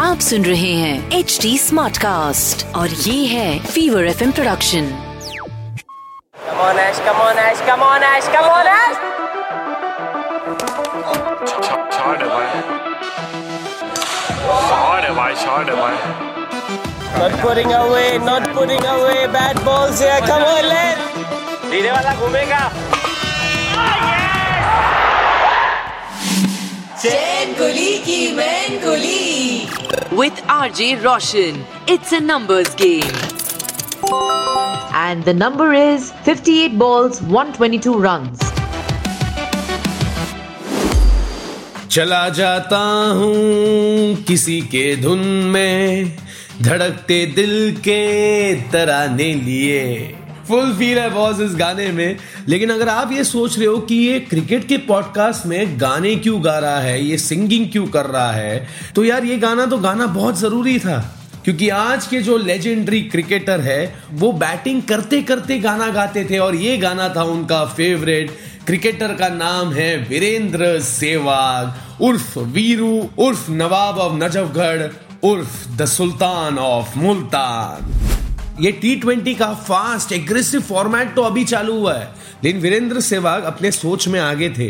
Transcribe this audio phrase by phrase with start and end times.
[0.00, 4.90] आप सुन रहे हैं एच डी स्मार्ट कास्ट और ये है Fever F introduction
[6.46, 8.98] come on Ash come on Ash
[17.18, 20.04] not pouring away not putting away bat ball ऐसी
[21.90, 22.93] वाला घूमेगा।
[30.18, 33.24] With R J Roshan it's a numbers game
[34.96, 38.42] and the number is 58 balls, 122 runs.
[41.90, 42.78] चला जाता
[43.18, 45.18] हूँ किसी के धुन
[45.54, 46.16] में
[46.62, 48.00] धड़कते दिल के
[48.72, 49.84] तराने लिए।
[50.48, 52.16] फुल फील है बॉस इस गाने में।
[52.48, 56.44] लेकिन अगर आप ये सोच रहे हो कि ये क्रिकेट के पॉडकास्ट में गाने क्यों
[56.44, 60.06] गा रहा है, ये सिंगिंग क्यों कर रहा है तो यार ये गाना तो गाना
[60.06, 60.98] बहुत ज़रूरी था।
[61.44, 66.54] क्योंकि आज के जो लेजेंडरी क्रिकेटर है, वो बैटिंग करते करते गाना गाते थे और
[66.54, 68.30] ये गाना था उनका फेवरेट
[68.66, 74.86] क्रिकेटर का नाम है वीरेंद्र सहवाग। उर्फ़ वीरू, उर्फ़ नवाब ऑफ़ नजफगढ़,
[75.22, 78.13] उर्फ़ द सुल्तान ऑफ़ मुल्तान।
[78.60, 83.42] ये टी ट्वेंटी का फास्ट एग्रेसिव फॉर्मेट तो अभी चालू हुआ है। लेकिन वीरेंद्र सहवाग
[83.42, 84.68] अपने सोच में आगे थे।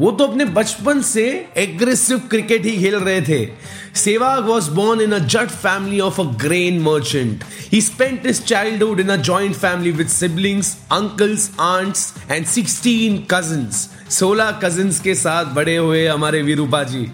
[0.00, 1.24] वो तो अपने बचपन से
[1.56, 3.46] एग्रेसिव क्रिकेट ही खेल रहे थे।
[3.94, 9.00] Sehwag was born in a Jat family of a grain merchant he spent his childhood
[9.00, 15.54] in a joint family with siblings uncles aunts and 16 cousins 16 cousins के साथ
[15.54, 17.10] बड़े हुए हमारे वीरूपा जी।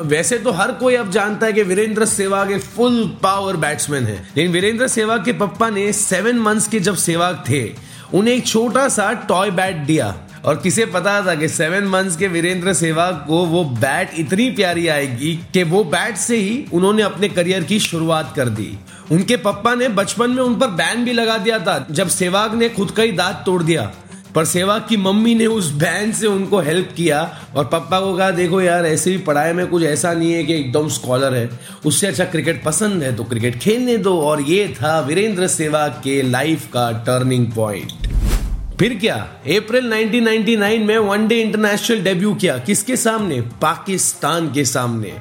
[0.00, 4.28] वैसे तो हर कोई अब जानता है कि वीरेंद्र सहवाग एक फुल पावर बैट्समैन है।
[4.36, 7.72] लेकिन वीरेंद्र सहवाग के पप्पा ने सेवन मंथ्स के जब सहवाग थे,
[8.14, 12.28] उन्हें एक छोटा सा टॉय बैट दिया। और किसे पता था कि सेवन मंथ्स के
[12.28, 17.28] वीरेंद्र सहवाग को वो बैट इतनी प्यारी आएगी कि वो बैट से ही उन्होंने अपने
[17.28, 18.78] करियर की शुरुआत कर दी।
[19.12, 22.68] उनके पप्पा ने बचपन में उन पर बैन भी लगा दिया था, जब सेवाग ने
[22.68, 23.92] खुद का ही दांत तोड़ दिया।
[24.34, 27.20] पर सहवाग की मम्मी ने उस बहन से उनको हेल्प किया
[27.56, 30.54] और पापा को कहा, देखो यार, ऐसे भी पढ़ाई में कुछ ऐसा नहीं है कि
[30.54, 31.48] एकदम स्कॉलर है।
[31.86, 36.20] उससे अच्छा क्रिकेट पसंद है तो क्रिकेट खेलने दो। और ये था वीरेंद्र सेवा के
[36.22, 37.92] लाइफ का टर्निंग पॉइंट
[38.78, 39.14] फिर क्या?
[39.14, 43.40] अप्रैल 1999 में वनडे इंटरनेशनल डेब्यू किया। किसके सामने?
[43.62, 45.12] पाकिस्तान के सामने।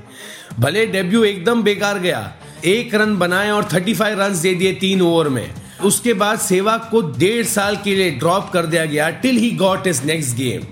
[0.60, 2.32] भले डेब्यू एकदम बेकार गया,
[2.66, 5.50] एक रन बनाए और 35 रन दे दिए तीन ओवर में।
[5.84, 9.88] उसके बाद सहवाग को डेढ़ साल के लिए ड्रॉप कर दिया गया till he got
[9.88, 10.66] his next game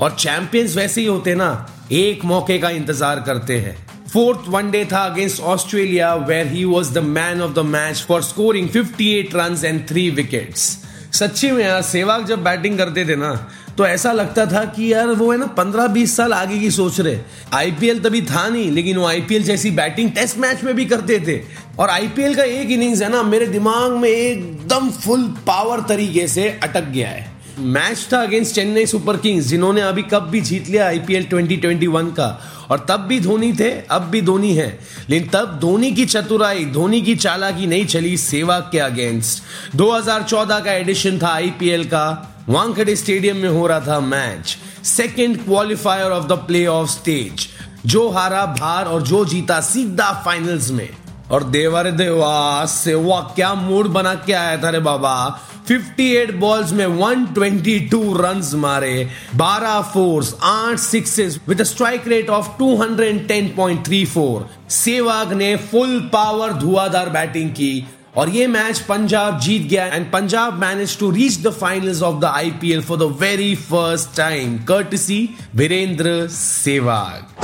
[0.00, 4.98] और चैंपियंस वैसे ही होते ना, एक मौके का इंतज़ार करते हैं। फोर्थ वनडे था
[5.04, 9.56] against Australia where he was the man of the match for scoring fifty eight run
[9.64, 13.32] and three wicket सच्ची में यार, सेवाग जब बैटिंग करते थे ना
[13.78, 17.00] तो ऐसा लगता था कि यार वो है ना, पंद्रह बीस साल आगे की सोच
[17.00, 17.18] रहे।
[17.54, 21.40] आईपीएल तभी था नहीं, लेकिन वो आईपीएल जैसी बैटिंग टेस्ट मैच में भी करते थे।
[21.78, 26.60] और आईपीएल का एक इनिंग्स है ना, मेरे दिमाग में एकदम फुल पावर तरीके से
[26.62, 30.86] अटक गया है। मैच था अगेंस्ट चेन्नई सुपर किंग्स, जिन्होंने अभी कप भी जीत लिया
[30.86, 34.78] आईपीएल 2021 का। और तब भी धोनी थे, अब भी धोनी है।
[35.10, 39.42] लेकिन तब धोनी की चतुराई, धोनी की चालाकी नहीं चली सेवाग के अगेंस्ट
[39.76, 44.58] 2014 का एडिशन था आईपीएल का। वानखेड़े स्टेडियम में हो रहा था match.
[44.84, 46.32] Second qualifier of the
[46.66, 47.48] playoff stage
[47.86, 50.88] जो हारा भार और जो जीता सीधा फाइनल्स में।
[51.30, 56.86] और देवर देवा सेवा क्या मूड बना के आया था रे बाबा। 58 बॉल्स में
[56.86, 66.10] 122 रन्स मारे। 12 fours 8 sixes with strike rate of 210.34 Sehwag ने फुल
[66.12, 67.86] पावर धुआंधार बैटिंग की।
[68.18, 72.24] और ये मैच पंजाब जीत गया and Punjab manage to reach the finals of the
[72.24, 75.28] IPL for the very first time courtesy
[75.62, 77.34] Virender Sehwag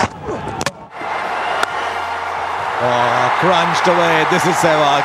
[2.85, 4.27] Oh, crunched away.
[4.31, 5.05] This is Sehwag.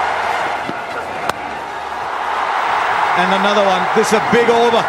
[3.23, 3.83] And another one.
[3.95, 4.81] This is a big over.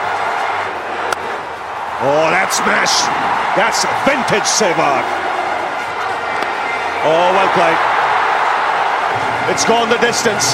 [2.00, 2.96] Oh, that smash.
[3.58, 5.04] That's vintage Sehwag.
[7.04, 7.87] Oh, well played.
[9.48, 10.52] It's gone the distance.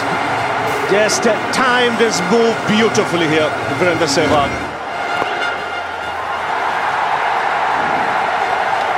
[0.90, 3.50] Just timed his move beautifully here,
[3.82, 4.52] Virendra Sehwag.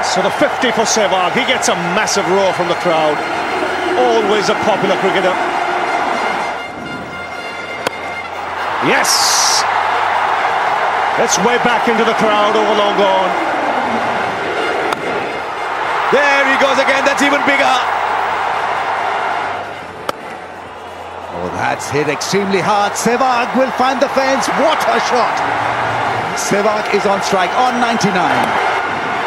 [0.04, 1.32] So the 50 for Sehwag.
[1.32, 3.16] He gets a massive roar from the crowd.
[3.96, 5.32] Always a popular cricketer.
[8.84, 9.64] Yes!
[11.18, 13.32] It's way back into the crowd over long gone.
[16.12, 17.04] There he goes again.
[17.04, 18.05] That's even bigger.
[21.66, 22.94] That's hit extremely hard.
[22.94, 24.46] Sehwag will find the fence.
[24.62, 25.34] What a shot!
[26.38, 28.06] Sehwag is on strike on 99.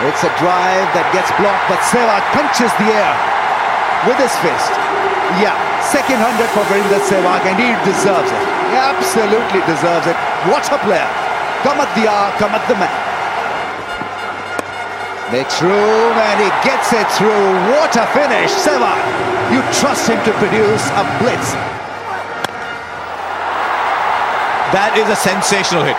[0.08, 3.12] It's a drive that gets blocked, but Sehwag punches the air
[4.08, 4.72] with his fist.
[5.44, 5.52] Yeah,
[5.84, 8.44] second hundred for Virender Sehwag, and he deserves it.
[8.72, 10.16] He absolutely deserves it.
[10.48, 11.12] What a player!
[11.68, 12.96] Come at the hour, come at the man.
[15.36, 17.52] Makes room and he gets it through.
[17.76, 18.96] What a finish, Sehwag!
[19.52, 21.79] You trust him to produce a blitz.
[24.70, 25.98] That is a sensational hit.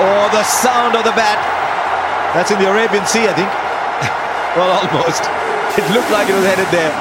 [0.00, 1.40] Oh, the sound of the bat.
[2.36, 3.48] That's in the Arabian Sea, I think.
[4.56, 5.24] well, almost.
[5.80, 6.92] It looked like it was headed there.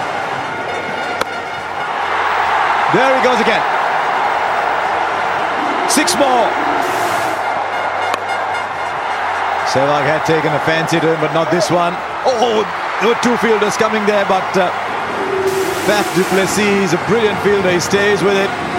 [2.96, 3.62] There he goes again.
[5.92, 6.48] Six more.
[9.70, 11.94] Sehwag had taken a fancy to him, but not this one.
[12.26, 12.64] Oh,
[13.04, 14.72] there were two fielders coming there, but uh,
[15.86, 17.72] Faf du Plessis is a brilliant fielder.
[17.72, 18.79] He stays with it.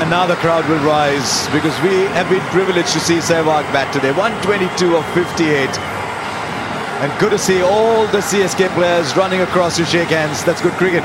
[0.00, 3.92] And now the crowd will rise because we have been privileged to see Sehwag bat
[3.92, 4.12] today.
[4.12, 5.68] 122 of 58.
[7.04, 10.42] And good to see all the CSK players running across to shake hands.
[10.42, 11.02] That's good cricket.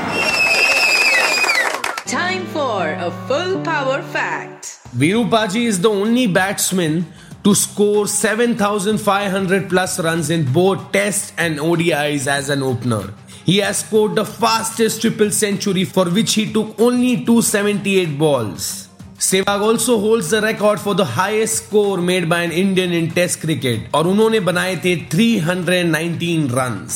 [2.06, 4.80] Time for a full power fact.
[4.96, 7.04] Virupaji is the only batsman
[7.44, 13.12] to score 7,500 plus runs in both Test and ODIs as an opener.
[13.44, 18.85] He has scored the fastest triple century for which he took only 278 balls.
[19.20, 23.40] Sehwag also holds the record for the highest score made by an Indian in Test
[23.44, 26.90] cricket और उन्होंने बनाए थे 319 runs.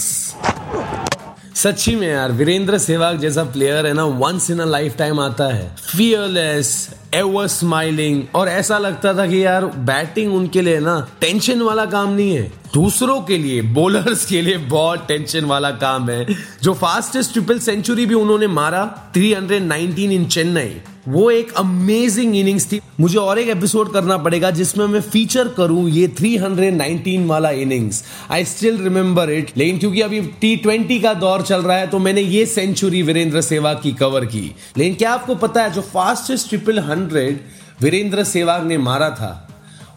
[1.54, 5.44] सच्ची में यार, वीरेंद्र सहवाग जैसा player है ना once in a lifetime आता
[5.44, 11.62] है। फियरलेस एवर स्माइलिंग और ऐसा लगता था कि यार बैटिंग उनके लिए ना टेंशन
[11.62, 16.26] वाला काम नहीं है। दूसरों के लिए बॉलर्स के लिए बहुत टेंशन वाला काम है।
[16.62, 22.80] जो फास्टेस्ट ट्रिपल सेंचुरी भी उन्होंने मारा 319 इन चेन्नई वो एक अमेजिंग इनिंग्स थी।
[23.00, 28.44] मुझे और एक एपिसोड करना पड़ेगा जिसमें मैं फीचर करूँ ये 319 वाला innings I
[28.44, 32.20] still remember it लेकिन क्योंकि अभी टी ट्वेंटी का दौर चल रहा है तो मैंने
[32.20, 36.78] ये सेंचुरी वीरेंद्र सहवाग की कवर की। लेकिन क्या आपको पता है, जो fastest triple
[36.78, 37.40] hundred
[37.82, 39.48] Virender Sehwag ने मारा था,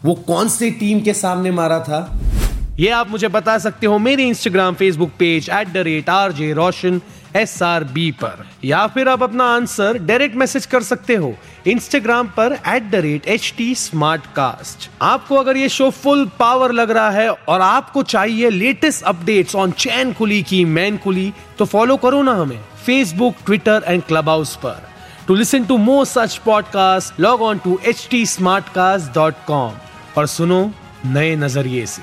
[0.04, 2.20] वो कौन से टीम के सामने मारा था?
[2.78, 6.52] ये आप मुझे बता सकते हो मेरे Instagram Facebook page at the rate R J
[6.52, 7.00] Roshan
[7.36, 11.34] S R B पर, या फिर आप अपना आंसर डायरेक्ट मैसेज कर सकते हो
[11.66, 13.74] इंस्टाग्राम पर at the rate H T
[14.36, 19.56] Smartcast आपको अगर ये शो फुल पावर लग रहा है और आपको चाहिए latest updates
[19.56, 24.28] on Chain Kulii Ki Main Kulii तो फॉलो करो ना हमें Facebook Twitter and club
[24.28, 24.82] house पर।
[25.28, 28.24] To listen to more such podcast log on to H T
[28.74, 29.72] Smartcast dot com
[30.18, 30.60] और सुनो
[31.06, 32.02] नए नज़रिए से।